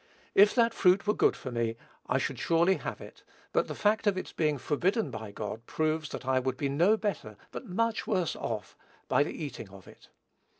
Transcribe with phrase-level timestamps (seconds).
[0.33, 1.75] If that fruit were good for me,
[2.07, 3.21] I should surely have it;
[3.53, 6.97] but the fact of its being forbidden by God proves that I would be no
[6.97, 8.75] better, but much worse off
[9.07, 10.09] by the eating of it.